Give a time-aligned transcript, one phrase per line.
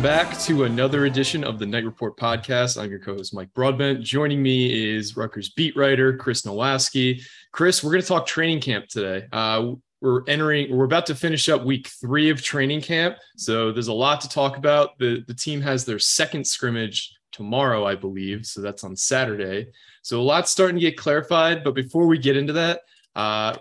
[0.00, 2.82] Welcome back to another edition of the Knight Report podcast.
[2.82, 4.02] I'm your co-host Mike Broadbent.
[4.02, 7.22] Joining me is Rutgers beat writer Chris Nalwasky.
[7.52, 9.26] Chris, we're going to talk training camp today.
[9.30, 13.88] Uh, we're entering, we're about to finish up week three of training camp, so there's
[13.88, 14.98] a lot to talk about.
[14.98, 19.66] the The team has their second scrimmage tomorrow, I believe, so that's on Saturday.
[20.00, 21.62] So a lot's starting to get clarified.
[21.62, 22.80] But before we get into that,
[23.14, 23.54] uh,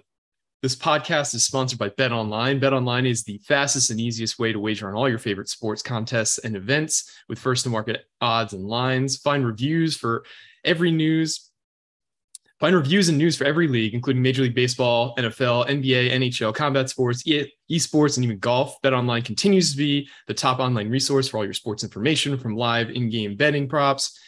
[0.61, 2.59] this podcast is sponsored by Bet Online.
[2.59, 5.81] Bet Online is the fastest and easiest way to wager on all your favorite sports
[5.81, 9.17] contests and events with first to market odds and lines.
[9.17, 10.25] Find reviews for
[10.65, 11.49] every news.
[12.59, 16.89] Find reviews and news for every league, including Major League Baseball, NFL, NBA, NHL, combat
[16.89, 18.81] sports, esports, and even golf.
[18.81, 22.57] Bet Online continues to be the top online resource for all your sports information from
[22.57, 24.19] live in game betting props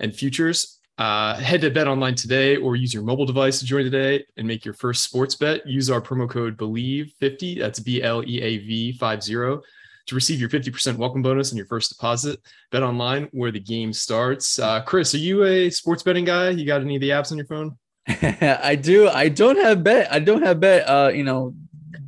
[0.00, 0.77] and futures.
[0.98, 4.48] Uh, head to Bet Online today or use your mobile device to join today and
[4.48, 5.64] make your first sports bet.
[5.64, 10.48] Use our promo code BLEAV50, that's B L E A V 50, to receive your
[10.48, 12.40] 50% welcome bonus on your first deposit.
[12.72, 14.58] Bet Online, where the game starts.
[14.58, 16.50] Uh, Chris, are you a sports betting guy?
[16.50, 17.78] You got any of the apps on your phone?
[18.08, 19.08] I do.
[19.08, 20.12] I don't have bet.
[20.12, 20.88] I don't have bet.
[20.88, 21.54] Uh, you know,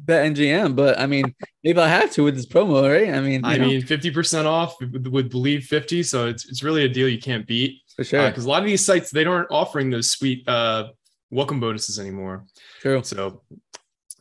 [0.05, 0.75] BetMGM.
[0.77, 1.35] But I mean,
[1.65, 3.13] maybe I have to with this promo, right?
[3.15, 3.67] I mean, I know.
[3.67, 6.03] mean, 50% off with, with Bleav 50.
[6.03, 7.81] So it's, it's really a deal you can't beat.
[7.97, 8.29] for sure.
[8.29, 10.89] Because a lot of these sites, they aren't offering those sweet uh,
[11.31, 12.45] welcome bonuses anymore.
[12.81, 13.03] True.
[13.03, 13.43] So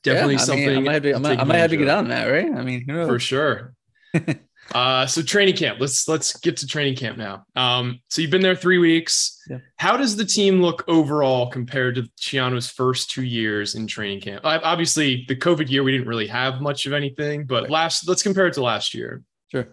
[0.04, 0.68] definitely Yeah, I something.
[0.68, 2.52] mean, I might have to, I might, I might have to get on that, right?
[2.54, 3.08] I mean, who knows?
[3.08, 3.74] for sure.
[4.74, 5.80] uh, so training camp.
[5.80, 7.46] Let's let's get to training camp now.
[7.56, 9.42] Um, so you've been there three weeks.
[9.50, 9.58] Yeah.
[9.78, 14.46] How does the team look overall compared to Schiano's first two years in training camp?
[14.46, 17.72] I, obviously, the COVID year we didn't really have much of anything, but Right.
[17.72, 19.24] last let's compare it to last year.
[19.52, 19.68] Sure.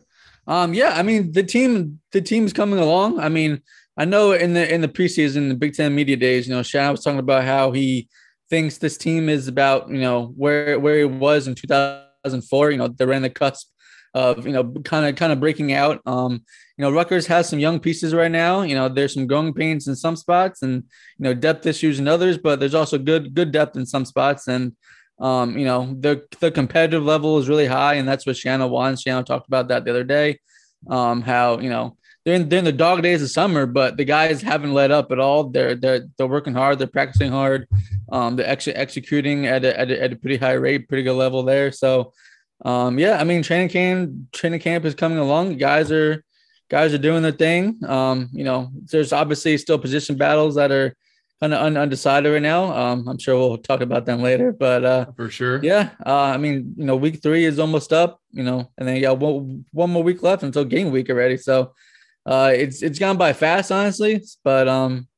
[0.46, 3.18] Um, yeah, I mean the team the team's coming along.
[3.18, 3.62] I mean,
[3.96, 6.92] I know in the in the preseason, the Big Ten media days, you know, Schiano
[6.92, 8.08] was talking about how he
[8.48, 12.70] thinks this team is about, you know, where where he was in 2004.
[12.70, 13.68] You know, they're in the cusp
[14.16, 16.00] of, you know, kind of kind of breaking out.
[16.06, 16.32] Um,
[16.76, 18.62] you know, Rutgers has some young pieces right now.
[18.62, 20.84] You know, there's some growing pains in some spots and
[21.18, 24.48] you know, depth issues in others, but there's also good good depth in some spots.
[24.48, 24.74] And
[25.18, 29.04] um, you know, the the competitive level is really high, and that's what Schiano wants.
[29.04, 30.40] Schiano talked about that the other day.
[30.88, 34.04] Um, how you know they're in, they're in the dog days of summer, but the
[34.04, 35.44] guys haven't let up at all.
[35.44, 36.78] They're they're they're working hard.
[36.78, 37.68] They're practicing hard.
[38.10, 41.14] Um, they're actually executing at a, at a, at a pretty high rate, pretty good
[41.16, 41.70] level there.
[41.70, 42.12] So,
[42.64, 45.58] um, yeah, I mean, training camp training camp is coming along.
[45.58, 46.24] Guys are
[46.70, 47.78] guys are doing their thing.
[47.86, 50.96] Um, you know, there's obviously still position battles that are
[51.40, 52.74] kind of un- undecided right now.
[52.74, 55.62] Um, I'm sure we'll talk about them later, but uh, For sure.
[55.62, 58.96] yeah, uh, I mean, you know, week three is almost up, you know, and then
[58.96, 61.36] you got one, one more week left until game week already.
[61.36, 61.74] So
[62.24, 64.22] uh, it's it's gone by fast, honestly.
[64.42, 65.08] But um,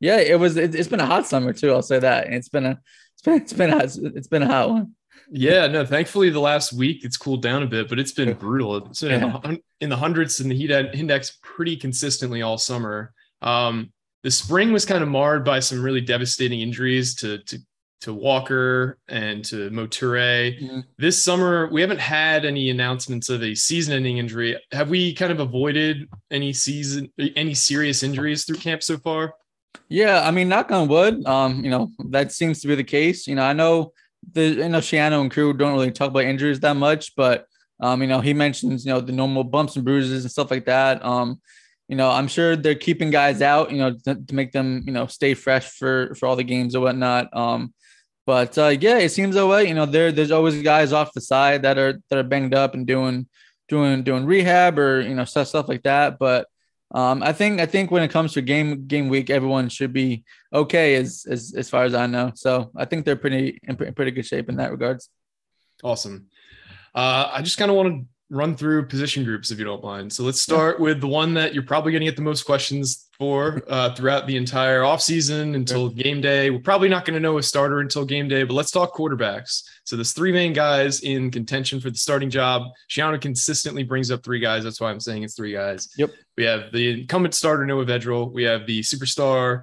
[0.00, 0.56] yeah, it was.
[0.56, 1.72] It, it's been a hot summer too.
[1.72, 2.32] I'll say that.
[2.32, 2.80] It's been a
[3.26, 4.94] it's been it's been a, it's been a hot one.
[5.30, 5.84] Yeah, no.
[5.84, 8.76] Thankfully, the last week it's cooled down a bit, but it's been brutal.
[8.76, 13.12] It's been in, the, in the hundreds in the heat index pretty consistently all summer.
[13.42, 13.92] Um,
[14.22, 17.58] the spring was kind of marred by some really devastating injuries to to
[18.02, 20.60] to Walker and to Mo Toure.
[20.60, 20.84] Mhm.
[20.98, 24.60] This summer, we haven't had any announcements of a season-ending injury.
[24.72, 29.32] Have we kind of avoided any season any serious injuries through camp so far?
[29.88, 31.24] Yeah, I mean, knock on wood.
[31.26, 33.26] Um, you know, that seems to be the case.
[33.26, 33.93] You know, I know
[34.32, 37.46] the you know Schiano and crew don't really talk about injuries that much, but
[37.80, 40.66] um, you know, he mentions, you know, the normal bumps and bruises and stuff like
[40.66, 41.04] that.
[41.04, 41.40] Um,
[41.88, 44.92] you know, I'm sure they're keeping guys out, you know, to, to make them, you
[44.92, 47.34] know, stay fresh for for all the games or whatnot.
[47.36, 47.74] Um,
[48.26, 49.68] but uh, yeah, it seems that way.
[49.68, 52.74] You know, there there's always guys off the side that are that are banged up
[52.74, 53.28] and doing
[53.68, 56.18] doing doing rehab or you know stuff stuff like that.
[56.18, 56.46] But
[56.94, 60.24] um, I think I think when it comes to game game week, everyone should be
[60.52, 62.30] okay as as as far as I know.
[62.36, 65.10] So I think they're pretty in pretty good shape in that regards.
[65.82, 66.28] Awesome.
[66.94, 70.12] Uh, I just kind of want to run through position groups if you don't mind.
[70.12, 73.03] So let's start with the one that you're probably going to get the most questions
[73.18, 76.50] for uh, throughout the entire offseason until game day.
[76.50, 79.62] We're probably not going to know a starter until game day, but let's talk quarterbacks.
[79.84, 82.62] So there's three main guys in contention for the starting job.
[82.90, 84.64] Schiano consistently brings up three guys.
[84.64, 85.88] That's why I'm saying it's three guys.
[85.96, 86.10] Yep.
[86.36, 88.32] We have the incumbent starter Noah Vedral.
[88.32, 89.62] We have the superstar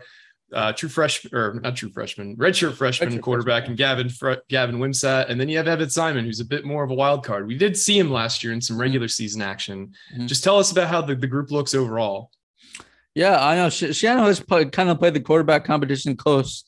[0.54, 3.72] uh, true freshman or not true freshman, redshirt freshman redshirt quarterback, freshman.
[3.72, 6.84] and Gavin Fre- Gavin Wimsatt, and then you have Evan Simon, who's a bit more
[6.84, 7.48] of a wild card.
[7.48, 9.94] We did see him last year in some regular season action.
[10.14, 10.28] Mm-hmm.
[10.28, 12.32] Just tell us about how the, the group looks overall.
[13.16, 13.70] Yeah, I know.
[13.70, 14.40] Sh- Schiano has
[14.72, 16.64] kind of played the quarterback competition close,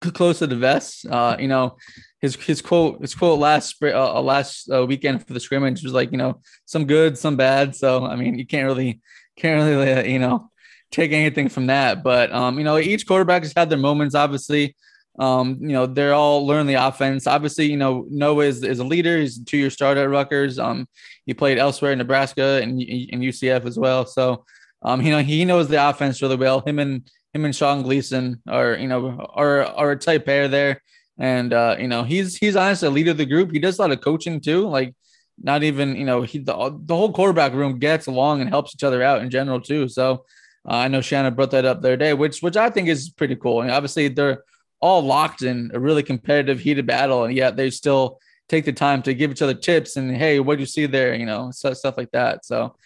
[0.00, 1.06] close to the vest.
[1.06, 1.76] Uh, you know,
[2.20, 6.12] his his quote his quote last uh, last uh, weekend for the scrimmage was like,
[6.12, 7.74] you know, some good, some bad.
[7.74, 9.00] So I mean, you can't really
[9.36, 10.50] can't really uh, you know
[10.90, 12.02] take anything from that.
[12.02, 14.14] But um, you know, each quarterback has had their moments.
[14.14, 14.76] Obviously,
[15.18, 17.26] um, you know, they're all learning the offense.
[17.26, 19.18] Obviously, you know, Noah is, is a leader.
[19.18, 20.58] He's two-year starter at Rutgers.
[20.58, 20.86] Um,
[21.24, 24.04] he played elsewhere in Nebraska and, and UCF as well.
[24.06, 24.44] So,
[24.82, 26.60] um, you know, he knows the offense really well.
[26.60, 30.82] Him and him and Sean Gleeson are, you know, are are a tight pair there.
[31.18, 33.50] And uh, you know, he's he's honestly a leader of the group.
[33.50, 34.68] He does a lot of coaching too.
[34.68, 34.94] Like
[35.42, 38.84] not even, you know, he the, the whole quarterback room gets along and helps each
[38.84, 39.88] other out in general too.
[39.88, 40.24] So
[40.68, 43.08] uh, I know Schiano brought that up the other day, which which I think is
[43.10, 43.62] pretty cool.
[43.62, 44.42] And obviously, they're
[44.80, 48.18] all locked in a really competitive, heated battle, and yet they still
[48.48, 51.14] take the time to give each other tips and hey, what do you see there?
[51.14, 52.44] You know, stuff, stuff like that.
[52.44, 52.76] So,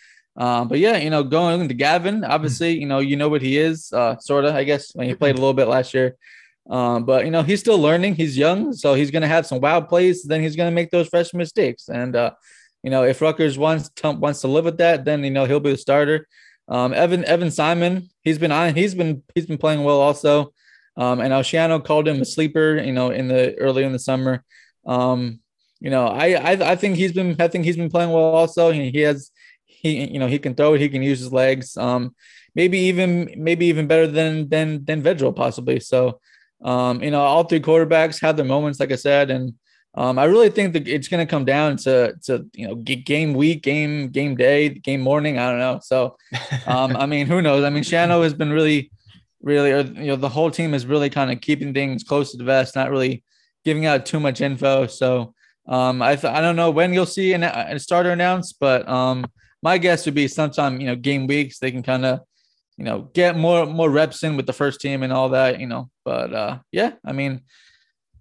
[0.40, 3.58] um, but yeah, you know, going to Gavin, obviously, you know, you know what he
[3.58, 6.16] is, uh, sort of, I guess, when he played a little bit last year.
[6.70, 8.14] Um, but you know, he's still learning.
[8.14, 10.22] He's young, so he's going to have some wild plays.
[10.22, 11.90] Then he's going to make those fresh mistakes.
[11.90, 12.31] And uh,
[12.82, 15.60] you know, if Rutgers wants to, wants to live with that, then you know he'll
[15.60, 16.26] be the starter.
[16.69, 18.75] Um, Evan Evan Simon, he's been on.
[18.75, 20.54] He's been he's been playing well also.
[20.96, 24.42] Um, and Alciano called him a sleeper, you know, in the early in the summer.
[24.87, 25.40] Um,
[25.81, 28.70] you know, I, I I think he's been I think he's been playing well also.
[28.70, 29.29] He, he has
[29.80, 31.76] he you know he can throw it, he can use his legs.
[31.76, 32.14] Um,
[32.54, 35.80] maybe even maybe even better than than than Vedral possibly.
[35.80, 36.20] So,
[36.62, 39.54] um, you know, all three quarterbacks have their moments, like I said, and
[39.94, 43.34] um, I really think that it's going to come down to to you know game
[43.34, 45.38] week, game game day, game morning.
[45.38, 45.80] I don't know.
[45.82, 46.16] So,
[46.66, 47.64] um, I mean, who knows?
[47.64, 48.90] I mean, Schiano has been really,
[49.42, 52.36] really, or, you know, the whole team is really kind of keeping things close to
[52.36, 53.24] the vest, not really
[53.64, 54.86] giving out too much info.
[54.86, 55.34] So,
[55.66, 59.26] um, I th- I don't know when you'll see an, a starter announced, but um,
[59.62, 62.20] my guess would be sometime you know game weeks they can kind of
[62.76, 65.60] you know get more more reps in with the first team and all that.
[65.60, 67.42] You know, but uh, yeah, I mean,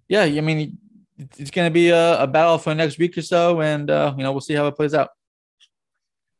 [0.08, 0.78] yeah, I mean
[1.38, 4.22] it's going to be a, a, battle for next week or so, and uh, you
[4.22, 5.10] know we'll see how it plays out.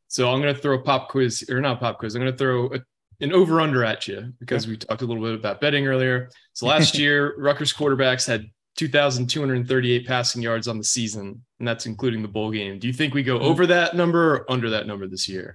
[0.09, 2.15] So I'm going to throw a pop quiz, or not pop quiz.
[2.15, 2.81] I'm going to throw a,
[3.21, 6.31] an over under at you because we talked a little bit about betting earlier.
[6.53, 8.47] So last year, Rutgers quarterbacks had
[8.77, 12.79] 2,238 passing yards on the season, and that's including the bowl game.
[12.79, 15.55] Do you think we go over that number or under that number this year?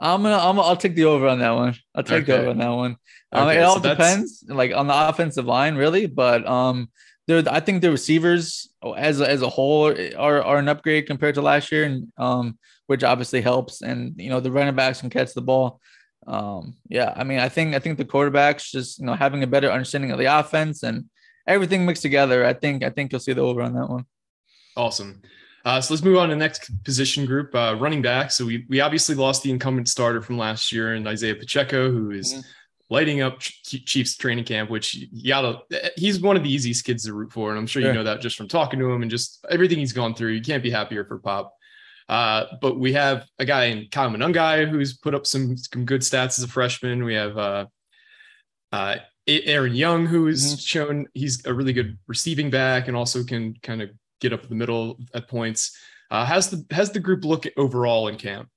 [0.00, 1.74] I'm gonna, I'm, I'll take the over on that one.
[1.94, 2.32] I'll take okay.
[2.32, 2.96] the over on that one.
[3.30, 6.06] Um, okay, it all so depends, like on the offensive line, really.
[6.06, 6.90] But um,
[7.28, 11.36] there, I think the receivers as a, as a whole are, are an upgrade compared
[11.36, 13.82] to last year, and um, which obviously helps.
[13.82, 15.80] And you know, the running backs can catch the ball.
[16.26, 19.46] Um, yeah, I mean, I think I think the quarterbacks just you know having a
[19.46, 21.04] better understanding of the offense and
[21.46, 22.44] everything mixed together.
[22.44, 24.06] I think I think you'll see the over on that one.
[24.76, 25.22] Awesome.
[25.64, 28.32] Uh, so let's move on to the next position group, uh, running back.
[28.32, 32.10] So we we obviously lost the incumbent starter from last year, and Isaiah Pacheco, who
[32.10, 32.40] is, mm-hmm
[32.92, 35.62] lighting up Chiefs training camp, which you gotta,
[35.96, 37.48] he's one of the easiest kids to root for.
[37.48, 39.94] And I'm sure you know that just from talking to him and just everything he's
[39.94, 40.32] gone through.
[40.32, 41.54] You can't be happier for Pop.
[42.06, 46.02] Uh, but we have a guy in Kyle Monangai who's put up some, some good
[46.02, 47.02] stats as a freshman.
[47.02, 47.66] We have uh,
[48.72, 50.58] uh, Aaron Young, who has mm-hmm.
[50.58, 54.54] shown he's a really good receiving back and also can kind of get up the
[54.54, 55.76] middle at points.
[56.10, 58.48] Uh, how's the how's the group look overall in camp?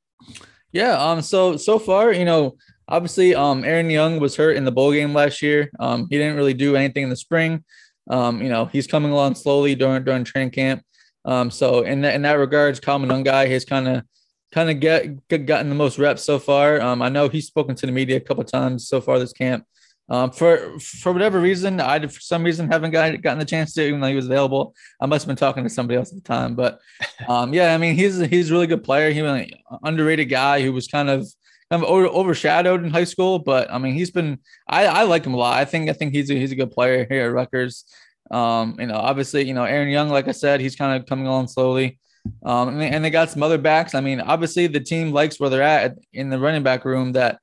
[0.72, 2.58] Yeah, um, so so far, you know,
[2.88, 5.70] obviously, um, Aaron Young was hurt in the bowl game last year.
[5.80, 7.64] Um, he didn't really do anything in the spring.
[8.10, 10.84] Um, you know, he's coming along slowly during during training camp.
[11.24, 14.04] Um, so in that in that regards, Kyle Monangai has kind of
[14.52, 16.80] kind of get, gotten the most reps so far.
[16.80, 19.66] Um, I know he's spoken to the media a couple times so far this camp.
[20.08, 23.88] Um, for for whatever reason, I for some reason haven't got, gotten the chance to,
[23.88, 24.76] even though he was available.
[25.02, 26.80] I must have been talking to somebody else at the time, but
[27.28, 29.12] um, yeah, I mean he's he's a really good player.
[29.12, 29.50] He was an
[29.84, 31.28] underrated guy who was kind of
[31.70, 35.26] kind of over, overshadowed in high school, but I mean, he's been, I, I like
[35.26, 35.58] him a lot.
[35.58, 37.86] I think, I think he's a, he's a good player here at Rutgers.
[38.32, 41.28] Um, you know, obviously, you know, Aaron Young, like I said, he's kind of coming
[41.28, 42.00] along slowly.
[42.44, 43.94] Um, and they, and they got some other backs.
[43.94, 47.40] I mean, obviously the team likes where they're at in the running back room that,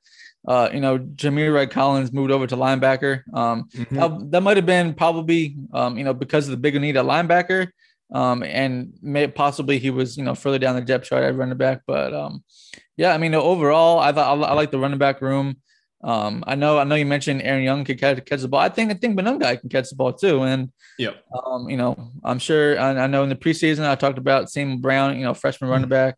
[0.47, 3.23] uh, you know, Jamir Red Collins moved over to linebacker.
[3.33, 3.97] Um, mm-hmm.
[3.97, 7.05] that, that might have been probably, um, you know, because of the bigger need at
[7.05, 7.69] linebacker.
[8.13, 11.57] Um, and may possibly he was, you know, further down the depth chart at running
[11.57, 11.83] back.
[11.87, 12.45] But um,
[12.97, 15.57] yeah, I mean, overall, I thought I, I like the running back room.
[16.05, 18.61] Um, I know, I know you mentioned Aaron Young could catch, catch the ball.
[18.61, 20.43] I think, I think guy can catch the ball too.
[20.43, 21.13] And yeah,
[21.47, 22.79] um, you know, I'm sure.
[22.79, 25.89] I, I, know in the preseason I talked about Sam Brown, you know, freshman running
[25.89, 26.17] back.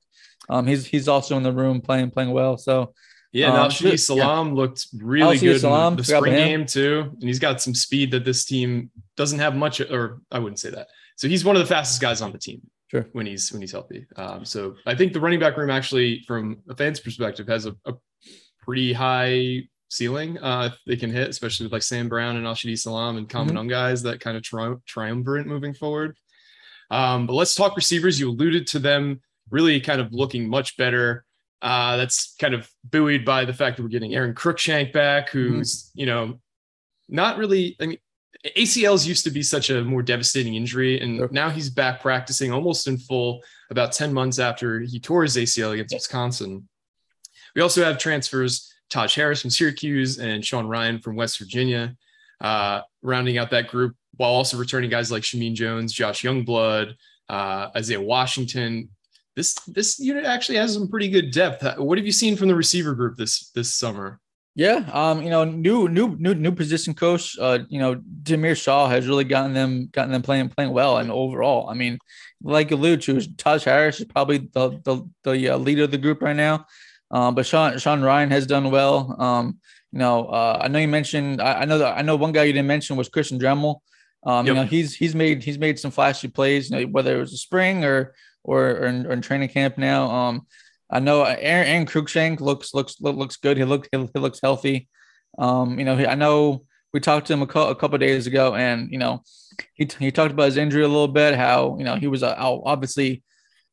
[0.49, 2.57] Um, he's he's also in the room playing playing well.
[2.57, 2.93] So
[3.34, 4.54] yeah, um, Al Salaam yeah.
[4.54, 8.24] looked really good Salaam, in the, spring game too, and he's got some speed that
[8.24, 9.80] this team doesn't have much.
[9.80, 10.86] Or I wouldn't say that.
[11.16, 12.62] So he's one of the fastest guys on the team.
[12.90, 13.08] Sure.
[13.12, 14.06] When he's when he's healthy.
[14.14, 17.74] Um, so I think the running back room actually, from a fan's perspective, has a,
[17.86, 17.94] a
[18.62, 23.16] pretty high ceiling uh, they can hit, especially with like Sam Brown and Al Salaam
[23.16, 23.68] and Common mm-hmm.
[23.68, 26.16] guys that kind of tri- triumvirate moving forward.
[26.90, 28.20] Um, but let's talk receivers.
[28.20, 31.24] You alluded to them really kind of looking much better.
[31.62, 35.84] Uh, that's kind of buoyed by the fact that we're getting Aaron Cruikshank back, who's,
[35.84, 36.00] mm-hmm.
[36.00, 36.40] you know,
[37.08, 37.99] not really, I mean,
[38.56, 41.28] ACLs used to be such a more devastating injury, and sure.
[41.32, 45.73] now he's back practicing almost in full about 10 months after he tore his ACL
[45.73, 46.68] against Wisconsin.
[47.54, 51.96] We also have transfers Taj Harris from Syracuse and Sean Ryan from West Virginia,
[52.40, 56.94] uh, rounding out that group while also returning guys like Shameen Jones, Josh Youngblood,
[57.28, 58.90] uh, Isaiah Washington.
[59.36, 61.64] This this unit actually has some pretty good depth.
[61.78, 64.20] What have you seen from the receiver group this this summer?
[64.56, 67.36] Yeah, um, you know, new new new new position coach.
[67.38, 71.10] Uh, you know, Damiere Shaw has really gotten them gotten them playing playing well, and
[71.10, 71.98] overall, I mean,
[72.40, 75.98] like you alluded to, Taj Harris is probably the the, the uh, leader of the
[75.98, 76.66] group right now.
[77.10, 79.16] Um, but Sean Sean Ryan has done well.
[79.20, 79.58] Um,
[79.90, 81.42] you know, uh, I know you mentioned.
[81.42, 83.80] I, I know that I know one guy you didn't mention was Christian Dremel.
[84.24, 84.54] Um, yep.
[84.54, 86.70] you know, he's he's made he's made some flashy plays.
[86.70, 88.14] You know, whether it was a spring or
[88.44, 90.10] or, or, in, or in training camp now.
[90.10, 90.46] Um,
[90.90, 93.56] I know Aaron, Aaron Cruikshank looks looks looks good.
[93.56, 94.88] He look he, he looks healthy.
[95.38, 98.26] Um, you know, he, I know we talked to him a, co- a couple days
[98.26, 99.22] ago, and you know,
[99.74, 101.34] he he talked about his injury a little bit.
[101.34, 103.24] How you know he was uh, obviously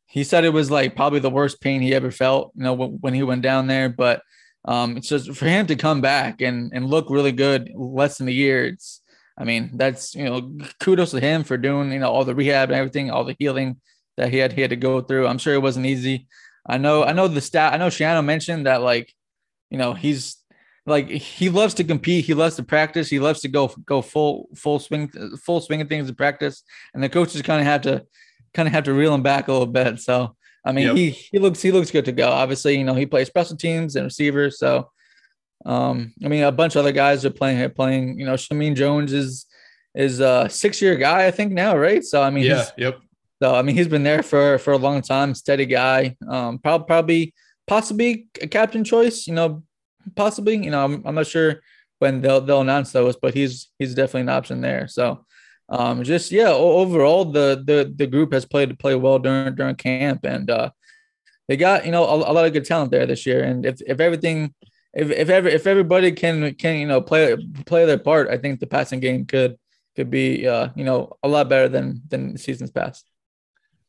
[0.07, 2.51] he said it was like probably the worst pain he ever felt.
[2.55, 4.21] You know, when, when he went down there, but
[4.65, 8.27] um, it's just for him to come back and and look really good less than
[8.27, 8.65] a year.
[8.65, 9.01] It's
[9.37, 12.69] I mean, that's you know, kudos to him for doing you know all the rehab
[12.69, 13.81] and everything, all the healing
[14.17, 15.27] that he had he had to go through.
[15.27, 16.27] I'm sure it wasn't easy.
[16.65, 17.73] I know, I know the stat.
[17.73, 19.13] I know Schiano mentioned that, like,
[19.69, 20.37] you know, he's
[20.85, 22.25] like he loves to compete.
[22.25, 23.09] He loves to practice.
[23.09, 25.09] He loves to go go full full swing
[25.43, 26.63] full swing of things in practice.
[26.93, 28.05] And the coaches kind of have to
[28.53, 29.99] kind of have to reel him back a little bit.
[29.99, 30.95] So I mean, yep.
[30.95, 32.29] he he looks he looks good to go.
[32.29, 34.59] Obviously, you know, he plays special teams and receivers.
[34.59, 34.91] So
[35.65, 38.19] um, I mean, a bunch of other guys are playing here playing.
[38.19, 39.45] You know, Shameen Jones is
[39.93, 42.03] is a six year guy, I think now, right?
[42.03, 42.99] So I mean, yeah, yep.
[43.41, 46.15] So I mean, he's been there for for a long time, steady guy.
[46.27, 47.33] Um, probably probably
[47.65, 49.25] possibly a captain choice.
[49.25, 49.63] You know,
[50.15, 50.63] possibly.
[50.63, 51.61] You know, I'm, I'm not sure
[51.97, 54.87] when they'll they'll announce those, but he's he's definitely an option there.
[54.87, 55.25] So,
[55.69, 60.23] um, just yeah, overall the the the group has played play well during during camp,
[60.23, 60.69] and uh,
[61.47, 63.43] they got you know a, a lot of good talent there this year.
[63.43, 64.53] And if if everything
[64.93, 68.59] if if every if everybody can can you know play play their part, I think
[68.59, 69.57] the passing game could
[69.95, 73.10] could be uh, you know a lot better than than seasons past.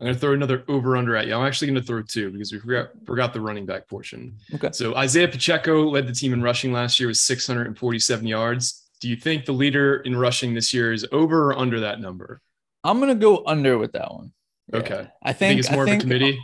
[0.03, 1.35] I'm going to throw another over under at you.
[1.37, 4.37] I'm actually going to throw two because we forgot forgot the running back portion.
[4.53, 4.71] Okay.
[4.73, 8.83] So Isaiah Pacheco led the team in rushing last year with 647 yards.
[9.01, 12.41] Do you think the leader in rushing this year is over or under that number?
[12.83, 14.33] I'm going to go under with that one.
[14.73, 14.79] Yeah.
[14.81, 15.09] Okay.
[15.23, 16.37] I think, think it's more of a committee.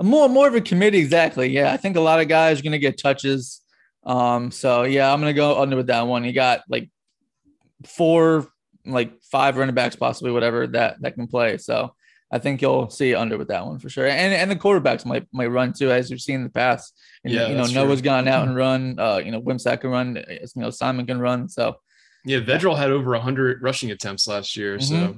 [0.00, 1.48] More more of a committee, exactly.
[1.48, 3.60] Yeah, I think a lot of guys are going to get touches.
[4.04, 6.22] Um, so yeah, I'm going to go under with that one.
[6.22, 6.88] He got like
[7.84, 8.46] four,
[8.86, 11.58] like five running backs, possibly whatever that that can play.
[11.58, 11.92] So
[12.32, 14.06] I think you'll see under with that one for sure.
[14.06, 16.96] And and the quarterbacks might might run too, as we've seen in the past.
[17.24, 18.04] And, yeah, you know, Noah's true.
[18.04, 18.98] gone out and run.
[18.98, 20.16] Uh, you know, Wimsatt can run.
[20.16, 21.48] You know, Simon can run.
[21.48, 21.76] So
[22.24, 24.78] yeah, Vedral had over hundred rushing attempts last year.
[24.78, 24.94] Mm-hmm.
[24.94, 25.16] So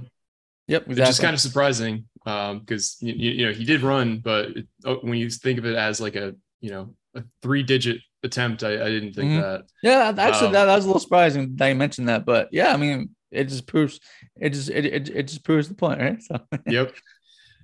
[0.69, 0.95] yep, exactly.
[0.95, 4.69] which is kind of surprising because um, you, you, know he did run, but it,
[4.85, 8.63] oh, when you think of it as like a you know a three digit attempt,
[8.63, 9.41] I, I didn't think mm-hmm.
[9.41, 9.65] that.
[9.83, 12.73] Yeah, actually, um, that, that was a little surprising that you mentioned that, but yeah,
[12.73, 14.01] I mean, it just proves
[14.41, 16.23] it just it, it, it just proves the point, right?
[16.23, 16.95] So yep.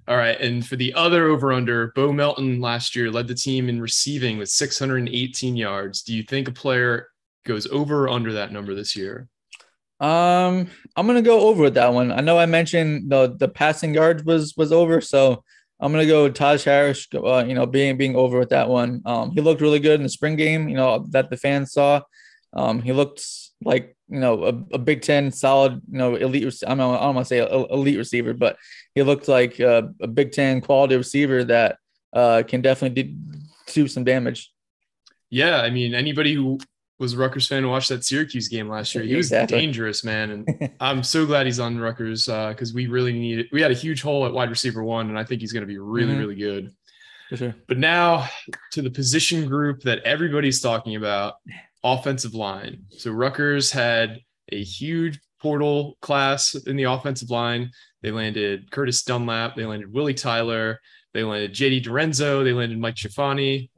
[0.06, 0.40] All right.
[0.40, 4.38] And for the other over under, Bo Melton last year led the team in receiving
[4.38, 6.02] with 618 yards.
[6.02, 7.08] Do you think a player
[7.44, 9.28] goes over or under that number this year?
[10.00, 12.12] Um, I'm gonna go over with that one.
[12.12, 15.42] I know I mentioned the the passing yards was was over, so
[15.80, 17.06] I'm gonna go Taj Harris.
[17.12, 19.02] Uh, you know, being being over with that one.
[19.04, 20.68] Um, he looked really good in the spring game.
[20.68, 22.02] You know that the fans saw.
[22.52, 23.26] Um, he looked
[23.62, 26.44] like you know a, a Big Ten solid, you know, elite.
[26.66, 27.38] I don't, I don't want to say
[27.70, 28.56] elite receiver, but
[28.94, 31.78] he looked like a, a Big Ten quality receiver that
[32.12, 33.16] uh, can definitely
[33.66, 34.50] do, some damage.
[35.30, 36.58] Yeah, I mean, anybody who
[36.98, 39.04] was a Rutgers fan and watched that Syracuse game last year.
[39.04, 39.58] He was Exactly.
[39.58, 43.46] dangerous, man, and I'm so glad he's on Rutgers because we really needed.
[43.52, 45.66] We had a huge hole at wide receiver one, and I think he's going to
[45.68, 46.18] be really, Mhm.
[46.18, 46.72] really good.
[47.28, 47.54] For sure.
[47.68, 48.26] But now
[48.72, 51.34] to the position group that everybody's talking about
[51.84, 52.84] offensive line.
[52.90, 54.20] So Rutgers had
[54.50, 57.70] a huge portal class in the offensive line.
[58.02, 60.80] They landed Curtis Dunlap, they landed Willie Tyler,
[61.14, 63.70] they landed JD DiRenzo, they landed Mike Schifani.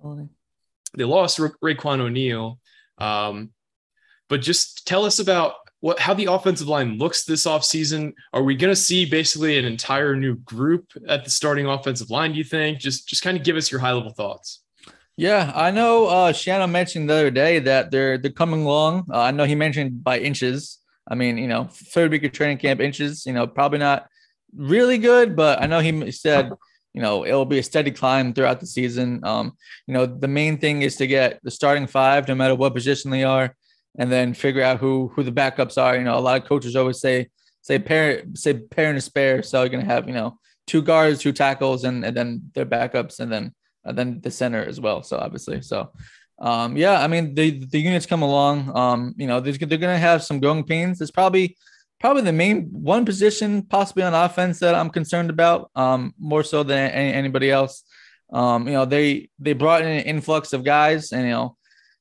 [0.96, 2.58] They lost Ra- Raiqwon O'Neal.
[2.98, 3.50] Um,
[4.28, 8.12] but just tell us about what how the offensive line looks this offseason.
[8.32, 12.32] Are we going to see basically an entire new group at the starting offensive line,
[12.32, 12.78] do you think?
[12.78, 14.62] Just just kind of give us your high level thoughts.
[15.16, 16.06] Yeah, I know.
[16.06, 19.06] Uh, Schiano mentioned the other day that they're they're coming along.
[19.12, 20.78] Uh, I know he mentioned by inches.
[21.10, 23.26] I mean, you know, third week of training camp inches.
[23.26, 24.06] You know, probably not
[24.54, 26.50] really good, but I know he said,
[26.94, 29.20] you know, it will be a steady climb throughout the season.
[29.24, 29.52] Um,
[29.86, 33.10] you know, the main thing is to get the starting five, no matter what position
[33.10, 33.54] they are,
[33.98, 35.96] and then figure out who who the backups are.
[35.96, 37.28] You know, a lot of coaches always say
[37.62, 39.42] say pair say pair and a spare.
[39.42, 43.20] So you're gonna have you know two guards, two tackles, and and then their backups,
[43.20, 43.54] and then
[43.90, 45.02] and then the center as well.
[45.02, 45.92] So obviously, so
[46.40, 48.74] um, yeah, I mean the the units come along.
[48.76, 51.00] Um, you know, they're, they're gonna have some growing pains.
[51.00, 51.56] It's probably
[52.00, 56.62] probably the main one position possibly on offense that I'm concerned about, um, more so
[56.62, 57.84] than any, anybody else.
[58.32, 61.56] Um, you know, they they brought in an influx of guys, and you know,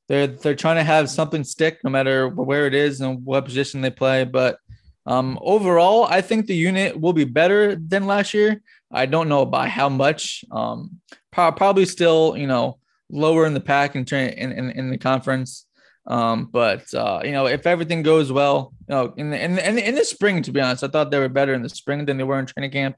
[0.08, 3.81] they're they're trying to have something stick no matter where it is and what position
[3.81, 4.24] they play.
[4.24, 4.58] But
[5.06, 8.62] um, overall, I think the unit will be better than last year.
[8.91, 10.44] I don't know by how much.
[10.51, 11.00] Um,
[11.32, 12.77] pro- probably still, you know,
[13.10, 15.65] lower in the pack in in, in, in the conference.
[16.08, 19.68] Um, but uh, you know, if everything goes well, you know, in the, in the,
[19.68, 21.70] in the in the spring, to be honest, I thought they were better in the
[21.70, 22.98] spring than they were in training camp.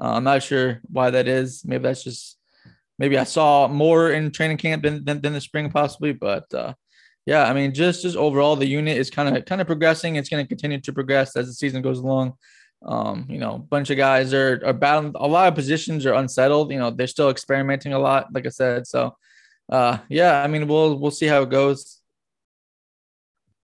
[0.00, 1.64] Uh, I'm not sure why that is.
[1.64, 2.38] Maybe that's just
[2.98, 6.12] maybe I saw more in training camp than than, than the spring possibly.
[6.12, 6.74] But uh,
[7.26, 10.16] yeah, I mean, just just overall, the unit is kind of kind of progressing.
[10.16, 12.34] It's going to continue to progress as the season goes along.
[12.84, 15.12] Um, you know, a bunch of guys are are battling.
[15.16, 16.72] A lot of positions are unsettled.
[16.72, 18.86] You know, they're still experimenting a lot, like I said.
[18.86, 19.16] So,
[19.70, 22.00] uh, yeah, I mean, we'll we'll see how it goes.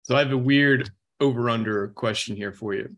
[0.02, 2.96] So I have a weird over under question here for you.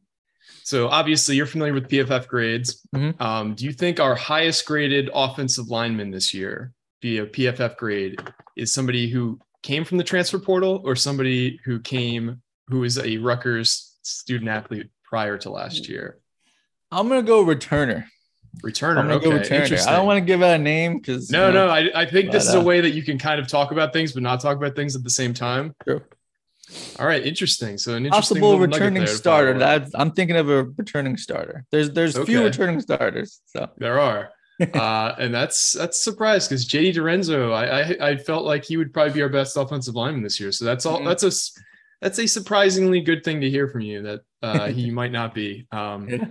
[0.62, 2.86] So obviously you're familiar with PFF grades.
[2.94, 3.20] Mhm.
[3.20, 8.20] Um, do you think our highest graded offensive lineman this year via PFF grade
[8.56, 13.16] is somebody who came from the transfer portal or somebody who came who is a
[13.18, 16.18] Rutgers student athlete prior to last year?
[16.90, 18.04] I'm gonna go returner.
[18.62, 18.98] Returner.
[18.98, 19.30] I'm gonna okay.
[19.30, 19.86] go returner.
[19.86, 22.46] I don't want to give out a name because no, no, I, I think this
[22.46, 24.40] But, is a uh, way that you can kind of talk about things, but not
[24.40, 25.74] talk about things at the same time.
[25.84, 26.02] True.
[26.98, 27.78] All right, interesting.
[27.78, 29.58] So an interesting possible returning starter.
[29.58, 31.64] That I'm thinking of a returning starter.
[31.70, 33.40] There's there's few returning starters.
[33.46, 34.30] So There are.
[34.74, 38.76] Uh, and that's that's a surprise because JD DiRenzo, I, I I felt like he
[38.76, 40.50] would probably be our best offensive lineman this year.
[40.52, 41.00] So that's all.
[41.00, 41.04] Mhm.
[41.06, 41.30] That's a
[42.00, 45.66] that's a surprisingly good thing to hear from you that uh, he might not be.
[45.72, 46.24] Um, Yeah.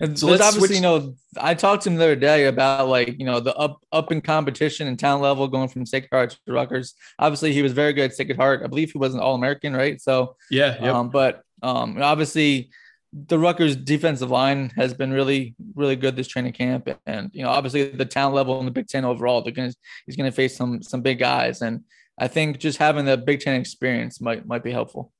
[0.00, 2.86] And So there's obviously, switch- you know, I talked to him the other day about
[2.88, 6.38] like, you know, the up up in competition and talent level going from Sacred Heart
[6.46, 6.94] to Rutgers.
[7.18, 8.62] Obviously, he was very good at Sacred Heart.
[8.62, 10.00] I believe he was an All American, right?
[10.00, 10.76] So, Yeah.
[10.80, 10.94] Yep.
[10.94, 12.70] um, but um, obviously,
[13.12, 17.50] the Rutgers defensive line has been really, really good this training camp, and you know,
[17.50, 19.72] obviously, the talent level in the Big Ten overall, they're gonna
[20.06, 21.84] he's gonna face some some big guys, and
[22.18, 25.12] I think just having the Big Ten experience might might be helpful.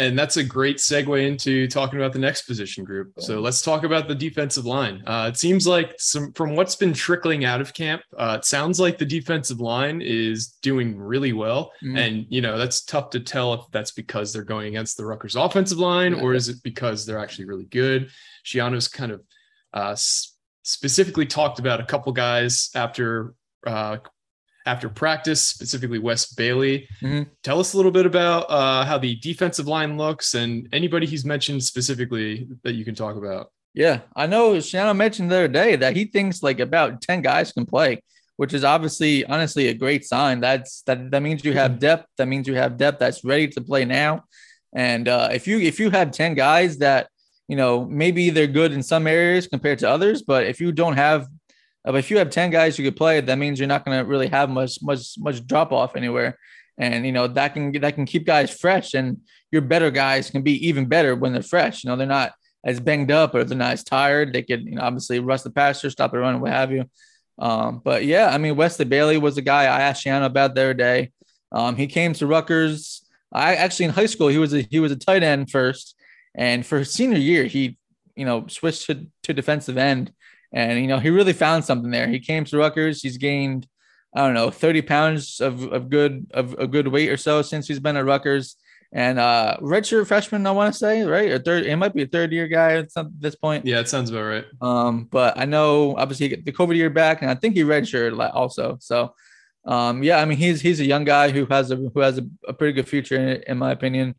[0.00, 3.12] And that's a great segue into talking about the next position group.
[3.18, 5.02] So let's talk about the defensive line.
[5.06, 8.80] Uh, it seems like some from what's been trickling out of camp, uh, it sounds
[8.80, 11.72] like the defensive line is doing really well.
[11.82, 11.98] Mhm.
[11.98, 15.36] And you know that's tough to tell if that's because they're going against the Rutgers
[15.36, 18.10] offensive line or is it because they're actually really good.
[18.44, 19.22] Schiano's kind of
[19.72, 19.96] uh,
[20.62, 23.34] specifically talked about a couple guys after
[23.66, 23.98] uh,
[24.66, 26.88] after practice, specifically Wes Bailey.
[27.02, 27.26] Mhm.
[27.42, 31.24] Tell us a little bit about uh, how the defensive line looks and anybody he's
[31.24, 33.50] mentioned specifically that you can talk about.
[33.74, 37.52] Yeah, I know Schiano mentioned the other day that he thinks like about 10 guys
[37.52, 38.02] can play,
[38.36, 40.40] which is obviously honestly a great sign.
[40.40, 42.06] That's that that means you have depth.
[42.18, 44.24] That means you have depth that's ready to play now.
[44.74, 47.08] And uh, if you if you have 10 guys that
[47.48, 50.96] you know maybe they're good in some areas compared to others, but if you don't
[50.96, 51.28] have
[51.86, 54.04] uh, if you have 10 guys who could play, that means you're not going to
[54.04, 56.38] really have much much much drop off anywhere.
[56.78, 59.18] And you know that can that can keep guys fresh, and
[59.50, 61.84] your better guys can be even better when they're fresh.
[61.84, 62.32] You know they're not
[62.64, 64.32] as banged up or they're not as tired.
[64.32, 66.84] They could, you know, obviously rush the passer, stop the run, what have you.
[67.38, 70.62] Um, but yeah, I mean, Wesley Bailey was a guy I asked Schiano about the
[70.62, 71.12] other day.
[71.52, 73.02] Um, he came to Rutgers.
[73.32, 75.96] I actually in high school he was a he was a tight end first,
[76.34, 77.78] and for his senior year he,
[78.16, 80.12] you know, switched to, to defensive end,
[80.52, 82.08] and you know he really found something there.
[82.08, 83.02] He came to Rutgers.
[83.02, 83.66] He's gained
[84.14, 87.68] I don't know, 30 pounds of, of good of a good weight or so since
[87.68, 88.56] he's been at Rutgers.
[88.92, 91.30] And uh redshirt freshman, I want to say, right?
[91.30, 93.64] Or third, it might be a third year guy at some, this point.
[93.64, 94.44] Yeah, it sounds about right.
[94.60, 98.18] Um, but I know obviously he the COVID year back, and I think he redshirted
[98.34, 98.78] also.
[98.80, 99.14] So
[99.64, 102.26] um, yeah, I mean he's he's a young guy who has a who has a,
[102.48, 104.16] a pretty good future in, in my opinion.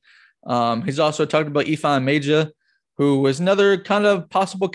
[0.48, 2.52] Um, he's also talked about Ifeanyi Maijeh,
[3.02, 4.70] who was another kind of possible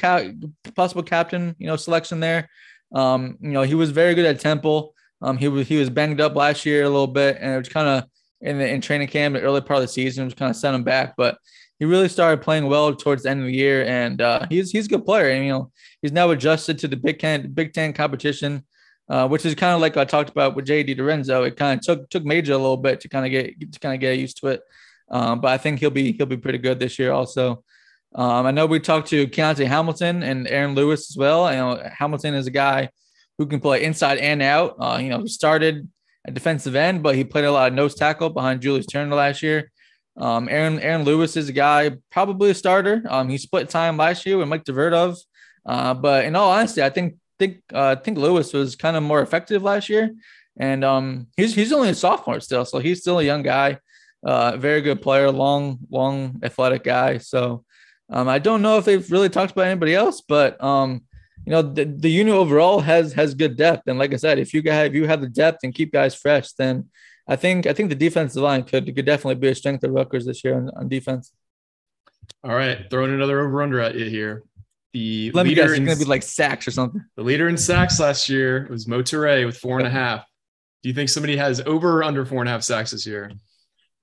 [0.74, 2.48] possible captain, you know, selection there.
[2.92, 4.94] Um, you know, he was very good at Temple.
[5.22, 7.68] Um, he was he was banged up last year a little bit, and it was
[7.68, 8.10] kind of
[8.40, 10.74] in the in training camp, the early part of the season, was kind of sent
[10.74, 11.14] him back.
[11.16, 11.38] But
[11.78, 14.86] he really started playing well towards the end of the year, and uh, he's he's
[14.86, 15.30] a good player.
[15.30, 15.70] And you know,
[16.02, 18.64] he's now adjusted to the Big Ten Big Ten competition,
[19.08, 21.46] uh, which is kind of like I talked about with JD DiRenzo.
[21.46, 23.94] It kind of took took Maijeh a little bit to kind of get to kind
[23.94, 24.62] of get used to it.
[25.12, 27.62] Um, but I think he'll be he'll be pretty good this year also.
[28.16, 31.50] Um, I know we talked to Kyonte Hamilton and Aaron Lewis as well.
[31.50, 32.88] You know, Hamilton is a guy
[33.36, 34.76] who can play inside and out.
[34.80, 35.86] Uh, you know, he started
[36.26, 39.42] at defensive end, but he played a lot of nose tackle behind Julius Turner last
[39.42, 39.70] year.
[40.16, 43.04] Um, Aaron Aaron Lewis is a guy probably a starter.
[43.08, 45.18] Um, he split time last year with Mike Tverdov.
[45.66, 49.20] Uh, but in all honesty, I think think uh, think Lewis was kind of more
[49.20, 50.14] effective last year,
[50.58, 53.78] and um, he's he's only a sophomore still, so he's still a young guy.
[54.24, 57.18] Uh, very good player, long long athletic guy.
[57.18, 57.64] So
[58.10, 61.02] um, I don't know if they've really talked about anybody else, but um,
[61.46, 63.84] you know the, the unit overall has has good depth.
[63.86, 66.14] And like i said if you have if you have the depth and keep guys
[66.14, 66.88] fresh then
[67.28, 70.26] i think i think the defensive line could could definitely be a strength of Rutgers
[70.26, 71.32] this year on, on defense.
[72.42, 72.90] All right.
[72.90, 74.42] Throwing another over under at you here.
[74.92, 77.04] The let me guess it's gonna be like sacks or something.
[77.16, 80.24] The leader in sacks last year was Mo Toure with four and a half.
[80.82, 83.30] Do you think somebody has over or under four and a half sacks this year?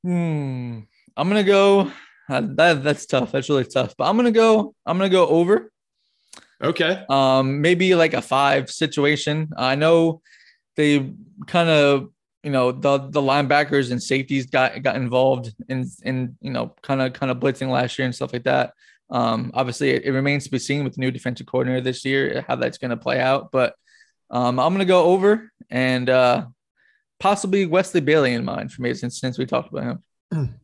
[0.04, 0.80] Hmm.
[1.18, 1.92] I'm gonna go
[2.30, 5.72] that, that's tough that's really tough but i'm gonna go i'm gonna go over
[6.64, 7.04] Okay.
[7.10, 9.50] Um, maybe like a five situation.
[9.58, 10.22] I know
[10.78, 11.12] they
[11.46, 12.10] kind of,
[12.42, 17.02] you know, the the linebackers and safeties got got involved in in you know kind
[17.02, 18.74] of kind of blitzing last year and stuff like that.
[19.10, 22.44] Um, obviously, it, it, remains to be seen with the new defensive coordinator this year
[22.48, 23.52] how that's going to play out.
[23.52, 23.76] But
[24.32, 26.46] um, I'm going to go over and uh,
[27.20, 30.00] possibly Wesley Bailey in mind for me since since we talked about
[30.32, 30.60] him.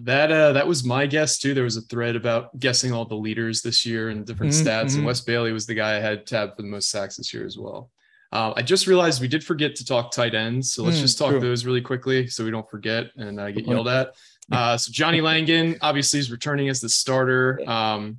[0.00, 1.54] That uh, that was my guess too.
[1.54, 4.66] There was a thread about guessing all the leaders this year and different mm-hmm.
[4.66, 5.06] stats, and mm-hmm.
[5.06, 7.58] Wes Bailey was the guy I had tabbed for the most sacks this year as
[7.58, 7.90] well.
[8.32, 11.18] Uh, I just realized we did forget to talk tight ends, so let's mm, just
[11.18, 11.40] talk true.
[11.40, 14.14] those really quickly so we don't forget and uh, get yelled at.
[14.50, 17.60] Uh, so Johnny Langan obviously is returning as the starter.
[17.66, 18.18] Um,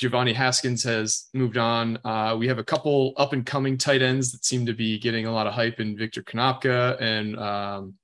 [0.00, 1.98] Jovani Haskins has moved on.
[2.04, 5.26] Uh, we have a couple up and coming tight ends that seem to be getting
[5.26, 7.94] a lot of hype in Victor Konopka and um,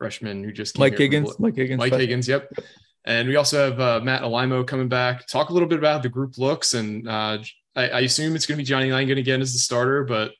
[0.00, 1.38] freshman who just Mike Higgins.
[1.38, 1.78] Mike Higgins.
[1.78, 2.26] Mike Higgins.
[2.26, 2.50] Yep.
[3.04, 5.26] And we also have uh, Matt Alaimo coming back.
[5.26, 7.38] Talk a little bit about how the group looks, and uh,
[7.76, 10.32] I, I, assume it's going to be Johnny Langan again as the starter, but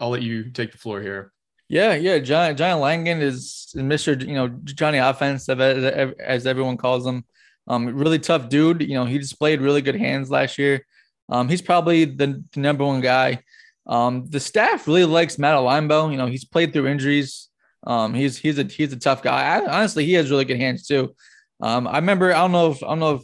[0.00, 1.32] I'll let you take the floor here.
[1.68, 2.18] Yeah, yeah.
[2.18, 4.20] Johnny, Johnny Langan is Mr.
[4.20, 7.24] You know Johnny Offense, as everyone calls him.
[7.68, 8.82] Um, really tough dude.
[8.82, 10.86] You know he displayed really good hands last year.
[11.28, 13.42] Um, he's probably the, the number one guy.
[13.86, 16.10] Um, the staff really likes Matt Alaimo.
[16.10, 17.48] You know he's played through injuries.
[17.86, 19.58] Um, he's he's a he's a tough guy.
[19.58, 21.14] I, honestly, he has really good hands too.
[21.60, 23.22] Um, I remember I don't know if I don't know if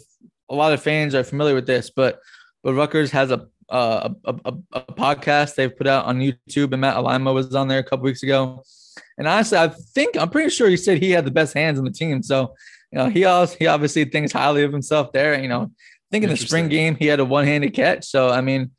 [0.48, 2.20] a lot of fans are familiar with this, but
[2.62, 6.96] but Rutgers has a a, a, a podcast they've put out on YouTube, and Matt
[6.96, 8.62] Alaimo was on there a couple weeks ago.
[9.18, 11.84] And honestly, I think I'm pretty sure he said he had the best hands on
[11.84, 12.22] the team.
[12.22, 12.54] So
[12.92, 15.40] you know, he also he obviously thinks highly of himself there.
[15.40, 18.04] You know, I think in the spring game he had a one handed catch.
[18.04, 18.70] So I mean,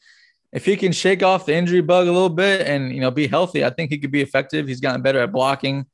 [0.54, 3.28] if he can shake off the injury bug a little bit and you know be
[3.28, 4.68] healthy, I think he could be effective.
[4.68, 5.88] He's gotten better at blocking.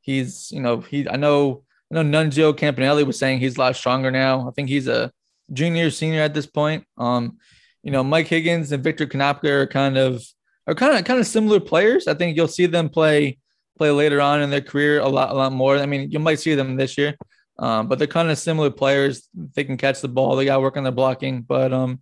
[0.00, 3.76] He's you know he I know I know Nunzio Campanile was saying he's a lot
[3.76, 4.48] stronger now.
[4.48, 5.12] I think he's a
[5.52, 6.84] junior senior at this point.
[6.96, 7.38] Um,
[7.82, 10.24] you know Mike Higgins and Victor Konopka are kind of
[10.66, 12.08] are kind of kind of similar players.
[12.08, 13.38] I think you'll see them play
[13.76, 15.76] play later on in their career a lot a lot more.
[15.76, 17.14] I mean you might see them this year.
[17.58, 19.30] Um, but they're kind of similar players.
[19.54, 20.36] They can catch the ball.
[20.36, 21.40] They got work on their blocking.
[21.40, 22.00] But um,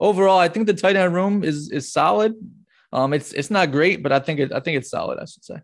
[0.00, 2.34] overall, I think the tight end room is is solid.
[2.92, 5.18] Um, it's it's not great, but I think it I think it's solid.
[5.18, 5.60] I should say.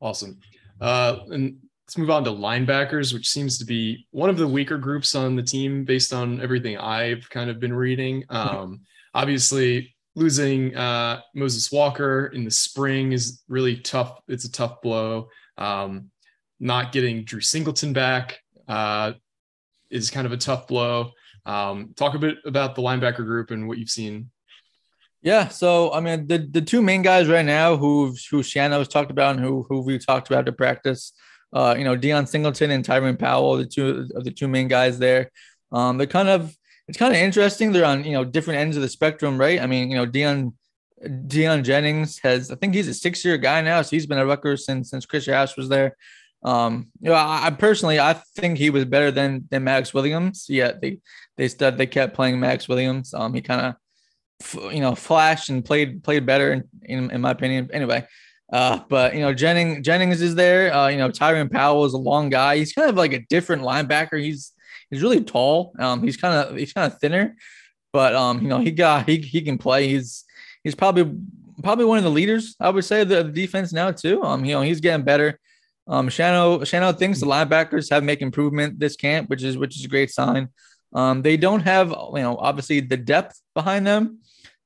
[0.00, 0.38] Awesome.
[0.80, 1.56] Uh, and
[1.86, 5.36] let's move on to linebackers, which seems to be one of the weaker groups on
[5.36, 8.24] the team based on everything I've kind of been reading.
[8.30, 8.80] Um,
[9.14, 14.20] obviously, losing uh, Moses Walker in the spring is really tough.
[14.28, 15.28] It's a tough blow.
[15.56, 16.10] Um,
[16.60, 19.12] not getting Drew Singleton back uh,
[19.90, 21.12] is kind of a tough blow.
[21.46, 24.30] Um, talk a bit about the linebacker group and what you've seen.
[25.22, 28.88] Yeah, so I mean the the two main guys right now who who Schiano has
[28.88, 31.12] talked about and who who we talked about to practice,
[31.52, 34.98] uh, you know, Deon Singleton and Tyreem Powell, the two of the two main guys
[34.98, 35.30] there.
[35.72, 36.54] Um, they're kind of
[36.88, 37.72] it's kind of interesting.
[37.72, 39.60] They're on you know different ends of the spectrum, right?
[39.60, 40.52] I mean, you know, Deon
[41.02, 43.82] Deion Jennings has, I think he's a six year guy now.
[43.82, 45.96] So he's been a Rutgers since since Chris House was there.
[46.44, 50.46] Um, you know, I, I, personally I think he was better than than Max Williams.
[50.48, 50.98] Yeah, they
[51.36, 53.14] they stud they kept playing Max Williams.
[53.14, 53.74] Um, he kind
[54.40, 57.70] of you know flashed and played played better in, in, in my opinion.
[57.72, 58.06] Anyway,
[58.52, 60.72] uh, but you know Jennings Jennings is there.
[60.72, 62.58] Uh, you know Tyreem Powell is a long guy.
[62.58, 64.20] He's kind of like a different linebacker.
[64.20, 64.52] He's
[64.90, 65.72] he's really tall.
[65.78, 67.36] Um, he's kind of he's kind of thinner,
[67.92, 69.88] but um, you know he got he he can play.
[69.88, 70.24] He's
[70.62, 71.10] he's probably
[71.62, 72.54] probably one of the leaders.
[72.60, 74.22] I would say the, the defense now too.
[74.22, 75.40] Um, you know he's getting better.
[75.86, 79.84] Um, Schiano Schiano thinks the linebackers have make improvement this camp, which is which is
[79.84, 80.48] a great sign.
[80.94, 84.20] Um, they don't have you know obviously the depth behind them,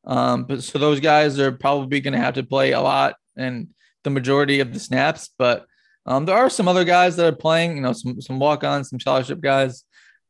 [0.05, 3.69] um, but so those guys are probably going to have to play a lot and
[4.05, 5.31] the majority of the snaps.
[5.39, 5.67] But
[6.07, 8.91] um, there are some other guys that are playing, you know, some some walk ons,
[8.91, 9.85] some scholarship guys.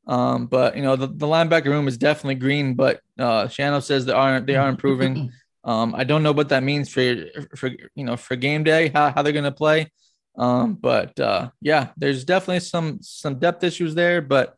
[0.06, 4.06] Um, but you know the, the linebacker room is definitely green, but uh, Schiano says
[4.06, 5.32] they aren't they are improving.
[5.64, 7.16] Um, I don't know what that means for
[7.56, 9.90] for you know for game day how, how they're going to play.
[10.38, 14.54] Um, but uh, yeah, there's definitely some some depth issues there, but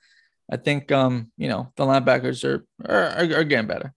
[0.51, 3.95] I think um, you know the linebackers are are, are getting better.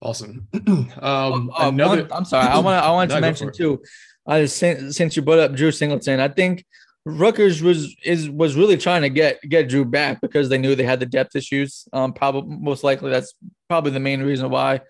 [0.00, 0.48] Awesome.
[0.66, 2.02] um, uh, another...
[2.02, 3.82] one, I'm sorry, I want I wanted to mention too.
[4.26, 6.64] Uh, since, since you brought up Drew Singleton, I think
[7.04, 10.84] Rutgers was is was really trying to get get Drew back because they knew they
[10.84, 11.86] had the depth issues.
[11.92, 13.34] Um, probably most likely that's
[13.68, 14.80] probably the main reason why.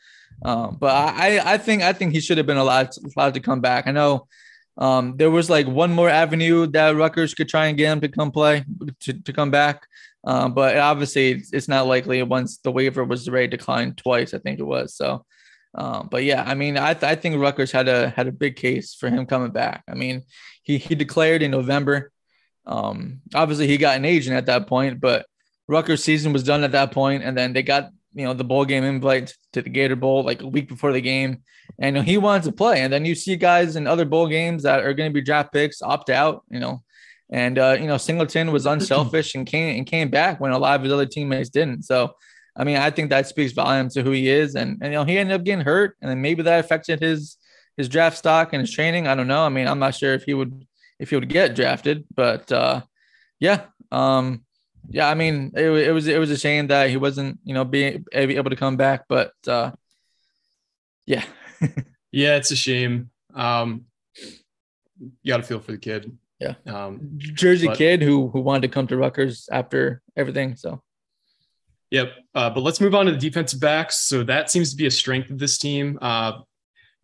[0.45, 3.61] Um, but I I think I think he should have been allowed allowed to come
[3.61, 3.87] back.
[3.89, 4.29] I know
[4.79, 8.09] um, there was like one more avenue that Rutgers could try and get him to
[8.09, 8.65] come play
[9.01, 9.87] to, to come back.
[10.25, 14.39] Um, but obviously it's, it's, not likely once the waiver was already declined twice, I
[14.39, 14.95] think it was.
[14.95, 15.25] So,
[15.75, 18.57] um, but yeah, I mean, I, th- I think Rutgers had a had a big
[18.57, 19.83] case for him coming back.
[19.89, 20.23] I mean,
[20.63, 22.13] he he declared in November.
[22.67, 25.27] Um, obviously he got an agent at that point, but
[25.67, 28.65] Rutgers season was done at that point, and then they got you know the bowl
[28.65, 31.43] game invite to the Gator Bowl like a week before the game,
[31.79, 32.81] and he wanted to play.
[32.83, 35.53] And then you see guys in other bowl games that are going to be draft
[35.53, 36.83] picks opt out, you know.
[37.31, 40.77] And uh, you know Singleton was unselfish and came and came back when a lot
[40.77, 41.85] of his other teammates didn't.
[41.85, 42.15] So,
[42.57, 44.55] I mean, I think that speaks volumes to who he is.
[44.55, 47.37] And, and you know he ended up getting hurt, and then maybe that affected his
[47.77, 49.07] his draft stock and his training.
[49.07, 49.45] I don't know.
[49.45, 50.67] I mean, I'm not sure if he would
[50.99, 52.83] if he would get drafted, but uh,
[53.41, 53.63] yeah.
[53.91, 54.45] Um,
[54.89, 57.65] yeah, I mean, it, it was it was a shame that he wasn't, you know,
[57.65, 59.73] being able to come back, but uh,
[61.07, 61.25] yeah,
[62.13, 63.11] yeah, it's a shame.
[63.35, 66.17] Um, you got to feel for the kid.
[66.39, 70.57] Yeah, um, Jersey but, kid who who wanted to come to Rutgers after everything.
[70.57, 70.83] So,
[71.91, 72.13] yep.
[72.35, 74.01] Uh, but let's move on to the defensive backs.
[74.01, 75.99] So that seems to be a strength of this team.
[76.01, 76.41] Uh,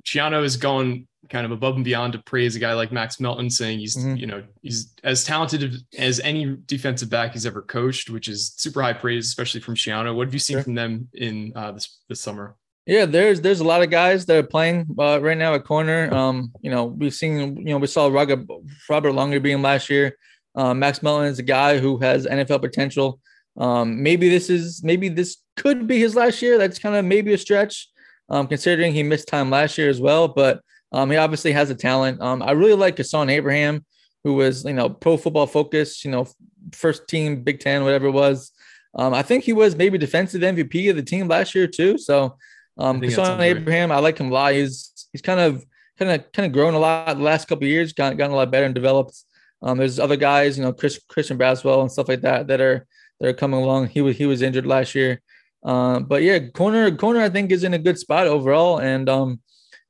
[0.04, 3.50] Schiano is going kind of above and beyond to praise a guy like Max Melton,
[3.50, 4.16] saying he's mm-hmm.
[4.16, 8.82] you know he's as talented as any defensive back he's ever coached, which is super
[8.82, 10.14] high praise, especially from Schiano.
[10.14, 10.64] What have you seen sure.
[10.64, 12.56] from them in uh, this this summer?
[12.86, 16.12] Yeah, there's there's a lot of guys that are playing uh, right now at corner.
[16.12, 18.46] Um, you know, we've seen you know we saw Robert
[18.88, 20.16] Robert being last year.
[20.54, 23.20] Uh, Max Melton is a guy who has NFL potential.
[23.58, 26.56] Um, maybe this is maybe this could be his last year.
[26.56, 27.88] That's kind of maybe a stretch,
[28.30, 30.28] um, considering he missed time last year as well.
[30.28, 32.20] But um, he obviously has a talent.
[32.20, 33.84] Um, I really like Kessawn Abraham,
[34.24, 36.26] who was, you know, pro football focused, you know,
[36.72, 38.52] first team Big Ten, whatever it was.
[38.94, 41.98] Um, I think he was maybe defensive MVP of the team last year too.
[41.98, 42.36] So
[42.78, 44.54] um, Kessawn Abraham, I like him a lot.
[44.54, 45.64] He's he's kind of
[45.98, 48.50] kind of kind of grown a lot the last couple years, gotten, gotten a lot
[48.50, 49.24] better and developed.
[49.60, 52.86] Um, there's other guys, you know, Chris Christian Braswell and stuff like that that are
[53.20, 53.88] that are coming along.
[53.88, 55.20] He was he was injured last year.
[55.64, 59.40] Um, but yeah, corner corner I think is in a good spot overall, and um,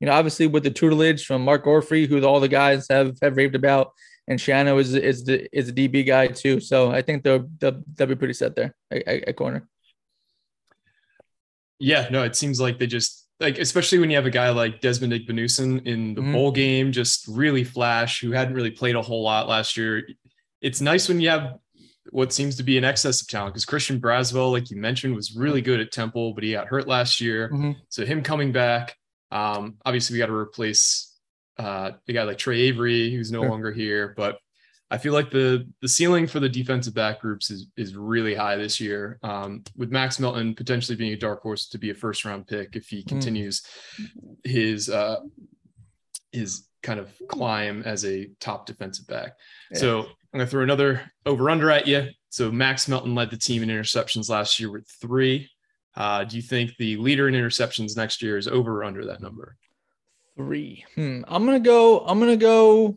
[0.01, 3.37] you know, obviously with the tutelage from Mark Orfrey, who all the guys have have
[3.37, 3.93] raved about,
[4.29, 6.61] and Schiano is is the is a DB guy too.
[6.61, 9.67] So I think they'll they'll, they'll be pretty set there at, at, corner.
[11.81, 14.81] Yeah, no, it seems like they just like especially when you have a guy like
[14.81, 16.33] Desmond Igbinosun in the mm-hmm.
[16.33, 20.07] bowl game, just really flash, who hadn't really played a whole lot last year.
[20.61, 21.57] It's nice when you have
[22.11, 25.37] what seems to be an excess of talent because Christian Braswell, like you mentioned, was
[25.37, 27.51] really good at Temple, but he got hurt last year.
[27.51, 27.73] Mm-hmm.
[27.89, 28.97] So him coming back
[29.31, 31.17] um, obviously, we got to replace
[31.59, 33.51] uh, a guy like Tre Avery, who's no sure.
[33.51, 34.15] longer here.
[34.17, 34.39] But
[34.91, 38.57] I feel like the the ceiling for the defensive back groups is is really high
[38.57, 39.19] this year.
[39.23, 42.75] Um, with Max Melton potentially being a dark horse to be a first round pick
[42.75, 43.09] if he mm.
[43.09, 43.63] continues
[44.01, 44.37] mm.
[44.45, 45.17] his uh,
[46.33, 49.33] his kind of climb as a top defensive back.
[49.73, 49.79] Yeah.
[49.79, 52.09] So I'm gonna throw another over under at you.
[52.31, 55.51] So Max Melton led the team in interceptions last year with three.
[55.99, 59.21] Uh, do you think the leader in interceptions next year is over or under that
[59.21, 59.57] number?
[60.37, 60.85] Three.
[60.95, 61.23] Hmm.
[61.27, 61.99] I'm gonna go.
[62.07, 62.97] I'm gonna go.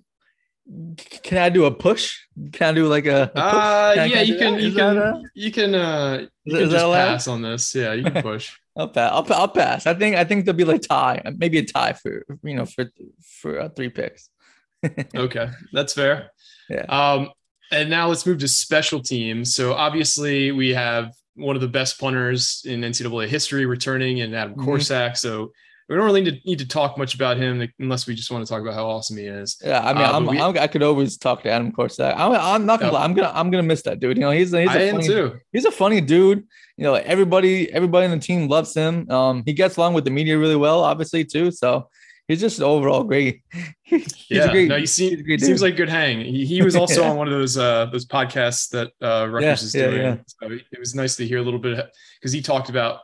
[1.24, 2.20] Can I do a push?
[2.52, 3.32] Can I do like a?
[3.34, 5.74] a uh, yeah, you can, you can, you can.
[5.74, 6.70] Uh, you can.
[6.70, 7.74] just pass on this.
[7.74, 8.56] Yeah, you can push.
[8.78, 9.12] I'll pass.
[9.12, 9.88] I'll, I'll, pass.
[9.88, 12.68] I think I think there'll be like a tie, maybe a tie for you know
[12.68, 12.86] for
[13.24, 14.30] for uh, three picks.
[15.16, 16.30] okay, that's fair.
[16.70, 16.84] Yeah.
[16.84, 17.32] Um,
[17.72, 19.56] and now let's move to special teams.
[19.56, 24.56] So obviously we have one of the best punters in NCAA history returning, and Adam
[24.56, 24.70] mm-hmm.
[24.70, 25.18] Korsak.
[25.18, 25.52] So
[25.92, 28.46] we don't really need to, need to, talk much about him unless we just want
[28.46, 29.58] to talk about how awesome he is.
[29.62, 32.16] Yeah, I mean, uh, I'm, we, I'm, i could always talk to Adam Korsak.
[32.16, 34.16] I'm, I'm not gonna, lie, I'm gonna, I'm gonna miss that dude.
[34.16, 36.48] You know, he's, he's a funny, he's a funny dude.
[36.78, 39.10] You know, everybody, everybody in the team loves him.
[39.12, 41.52] Um, he gets along with the media really well, obviously too.
[41.52, 41.90] So
[42.28, 43.42] he's just an overall great.
[43.84, 46.22] he's yeah, great, no, he, seem, he seems like good hang.
[46.22, 49.84] He, he was also on one of those uh, those podcasts that uh, Rutgers yeah,
[49.84, 50.02] is doing.
[50.02, 51.86] Yeah, so it was nice to hear a little bit
[52.20, 53.02] because he talked about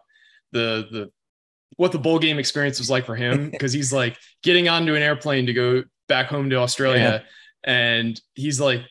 [0.51, 1.12] the the
[1.75, 5.01] what the bowl game experience was like for him because he's like getting onto an
[5.01, 7.71] airplane to go back home to Australia, yeah.
[7.71, 8.82] and he's like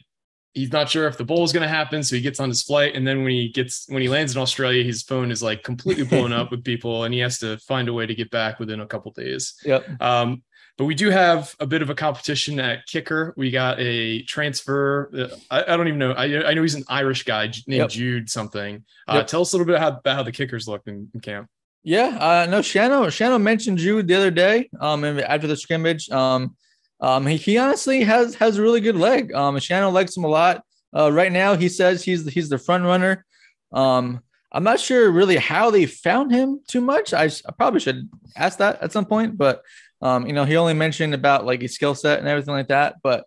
[0.56, 2.62] he's not sure if the bowl is going to happen so he gets on his
[2.62, 5.62] flight and then when he gets when he lands in australia his phone is like
[5.62, 8.58] completely blown up with people and he has to find a way to get back
[8.58, 10.42] within a couple days yep um,
[10.78, 13.32] but we do have a bit of a competition at kicker.
[13.34, 15.10] We got a transfer.
[15.16, 16.12] Uh, I, I don't even know.
[16.12, 17.88] I, I, know he's an Irish guy named yep.
[17.88, 18.84] Jude something.
[19.08, 19.26] Uh, yep.
[19.26, 21.48] Tell us a little bit how, about how the kickers look in, in camp.
[21.82, 24.68] Yeah, uh, no, Schiano Schiano mentioned Jude the other day.
[24.80, 26.56] Um, after the scrimmage, um,
[27.00, 29.32] um, he, he honestly has has a really good leg.
[29.32, 30.62] Um, Schiano likes him a lot.
[30.96, 33.24] Uh, right now, he says he's he's the front runner.
[33.72, 34.20] Um,
[34.52, 37.12] I'm not sure really how they found him too much.
[37.12, 39.62] I, I probably should ask that at some point, but
[40.00, 42.96] um, you know, he only mentioned about like his skill set and everything like that.
[43.02, 43.24] But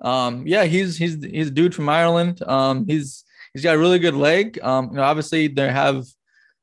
[0.00, 2.42] um, yeah, he's he's he's a dude from Ireland.
[2.42, 4.58] Um, he's he's got a really good leg.
[4.62, 6.04] Um, you know, obviously they have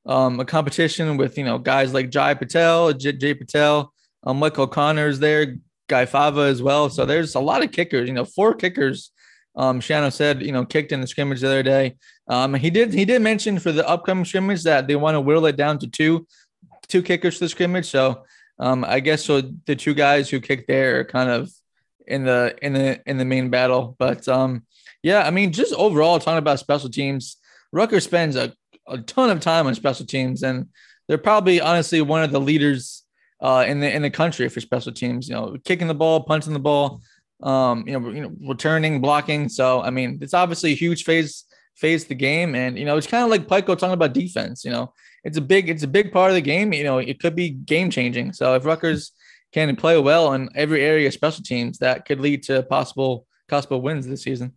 [0.06, 3.94] um, a competition with you know guys like Jai Patel, Jay Patel,
[4.24, 5.56] um, Mike O'Connor's there,
[5.90, 6.90] Guy Fava as well.
[6.90, 8.08] So there's a lot of kickers.
[8.08, 9.12] You know, four kickers.
[9.56, 11.98] Um, Schiano said, you know, kicked in the scrimmage the other day.
[12.30, 15.48] Um, he did he did mention for the upcoming scrimmage that they want to whittle
[15.48, 16.28] it down to two,
[16.88, 17.88] two kickers for the scrimmage.
[17.88, 18.24] So
[18.60, 21.52] um, I guess so the two guys who kicked there are kind of
[22.08, 23.96] in the in the in the main battle.
[23.98, 24.66] But um,
[25.02, 27.38] yeah, I mean, just overall talking about special teams,
[27.72, 28.54] Rutgers spends a,
[28.88, 30.68] a ton of time on special teams, and
[31.08, 32.99] they're probably honestly one of the leaders
[33.42, 35.28] uh, in the in the country for special teams.
[35.28, 37.02] You know, kicking the ball, punching the ball,
[37.44, 39.50] um, you know, you know, returning, blocking.
[39.50, 43.08] So I mean, it's obviously a huge phase phase the game, and you know, it's
[43.08, 44.66] kind of like Pico talking about defense.
[44.66, 46.74] You know, it's a big it's a big part of the game.
[46.74, 48.34] You know, it could be game changing.
[48.34, 49.12] So if Rutgers
[49.52, 53.82] can play well in every area of special teams, that could lead to possible possible
[53.82, 54.54] wins this season.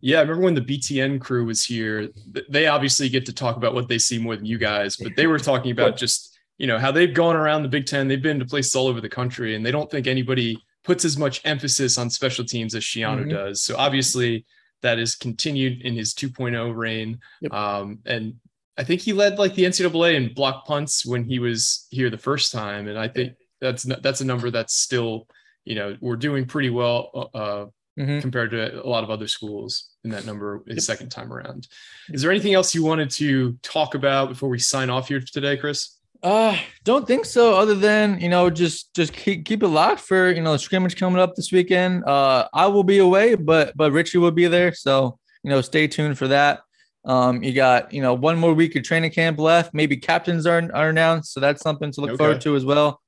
[0.00, 2.08] Yeah, I remember when the BTN crew was here.
[2.48, 5.26] They obviously get to talk about what they see more than you guys, but they
[5.26, 8.08] were talking about just you know how they've gone around the Big Ten.
[8.08, 11.18] They've been to places all over the country, and they don't think anybody puts as
[11.18, 13.30] much emphasis on special teams as Schiano mm-hmm.
[13.30, 13.62] does.
[13.62, 14.46] So obviously
[14.82, 17.18] that is continued in his 2.0 reign.
[17.40, 17.52] Yep.
[17.52, 18.34] Um, and
[18.78, 22.18] I think he led like the NCAA in block punts when he was here the
[22.18, 25.26] first time, and I think that's that's a number that's still
[25.64, 27.66] you know we're doing pretty well uh, uh
[27.98, 28.20] mm-hmm.
[28.20, 30.82] compared to a lot of other schools in that number his yep.
[30.82, 31.66] second time around.
[32.10, 35.56] Is there anything else you wanted to talk about before we sign off here today,
[35.56, 35.95] Chris?
[36.22, 37.54] Uh, don't think so.
[37.54, 40.96] Other than you know, just just keep keep it locked for you know the scrimmage
[40.96, 42.04] coming up this weekend.
[42.04, 45.86] Uh, I will be away, but but Richie will be there, so you know, stay
[45.86, 46.60] tuned for that.
[47.04, 49.72] Um, you got you know one more week of training camp left.
[49.74, 52.16] Maybe captains are are announced, so that's something to look okay.
[52.16, 53.00] forward to as well.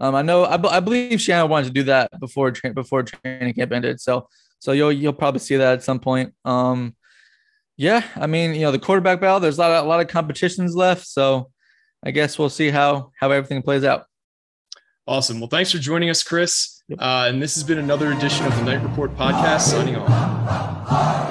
[0.00, 3.54] Um, I know I, I believe Schiano wanted to do that before tra- before training
[3.54, 6.34] camp ended, so so you'll you'll probably see that at some point.
[6.44, 6.96] Um,
[7.76, 9.40] yeah, I mean you know the quarterback battle.
[9.40, 11.50] There's a lot of, a lot of competitions left, so
[12.04, 14.06] I guess we'll see how how everything plays out.
[15.06, 15.40] Awesome.
[15.40, 16.82] Well, thanks for joining us, Chris.
[16.88, 16.98] Yep.
[17.00, 19.62] Uh, and this has been another edition of the Knight Report podcast.
[19.62, 21.26] Signing off.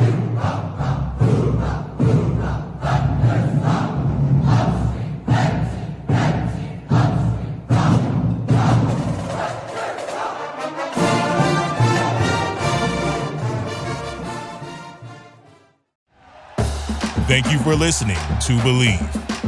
[17.28, 19.35] Thank you for listening to Bleav.